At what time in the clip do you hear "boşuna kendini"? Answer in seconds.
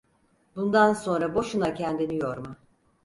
1.35-2.15